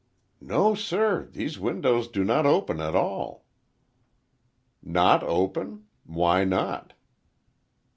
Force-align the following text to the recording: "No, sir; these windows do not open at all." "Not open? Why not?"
"No, 0.41 0.73
sir; 0.73 1.27
these 1.31 1.59
windows 1.59 2.07
do 2.07 2.23
not 2.23 2.47
open 2.47 2.81
at 2.81 2.95
all." 2.95 3.45
"Not 4.81 5.21
open? 5.21 5.85
Why 6.07 6.43
not?" 6.43 6.93